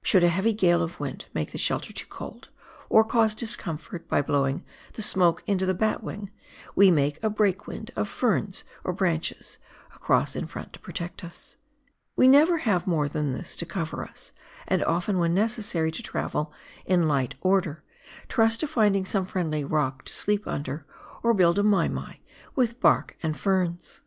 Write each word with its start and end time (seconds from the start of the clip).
Should 0.00 0.24
a 0.24 0.30
heavy 0.30 0.54
gale 0.54 0.82
of 0.82 0.98
wind 0.98 1.26
make 1.34 1.52
the 1.52 1.58
shelter 1.58 1.92
too 1.92 2.06
cold, 2.06 2.48
or 2.88 3.04
cause 3.04 3.34
discomfort 3.34 4.08
by 4.08 4.22
blowing 4.22 4.64
the 4.94 5.02
smoke 5.02 5.44
into 5.46 5.66
the 5.66 5.74
batwing, 5.74 6.30
we 6.74 6.90
make 6.90 7.18
a 7.22 7.28
"breakwind" 7.28 7.90
of 7.94 8.08
ferns 8.08 8.64
or 8.82 8.94
branches 8.94 9.58
across 9.94 10.36
in 10.36 10.46
front 10.46 10.72
to 10.72 10.78
protect 10.78 11.22
us. 11.22 11.58
We 12.16 12.28
never 12.28 12.56
have 12.64 12.86
more 12.86 13.10
than 13.10 13.34
this 13.34 13.54
to 13.56 13.66
cover 13.66 14.02
us, 14.02 14.32
and 14.66 14.82
often 14.84 15.18
when 15.18 15.34
necessary 15.34 15.90
to 15.90 16.02
travel 16.02 16.50
in" 16.86 17.06
light 17.06 17.34
order" 17.42 17.82
trust 18.30 18.60
to 18.60 18.66
finding 18.66 19.04
some 19.04 19.26
friendly 19.26 19.64
rock 19.66 20.06
to 20.06 20.14
sleep 20.14 20.46
under, 20.46 20.86
or 21.22 21.34
build 21.34 21.58
a" 21.58 21.62
mai 21.62 21.88
mai" 21.88 22.20
with 22.56 22.80
bark 22.80 23.18
and 23.22 23.36
ferns. 23.36 24.00